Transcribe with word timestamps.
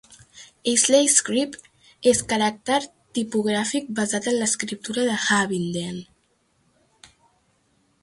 Ashley 0.71 1.09
Script 1.15 1.67
és 2.13 2.21
caràcter 2.31 2.79
tipogràfic 3.19 3.93
basat 4.03 4.33
en 4.33 4.37
l'escriptura 4.41 5.07
de 5.13 5.23
Havinden. 5.29 6.05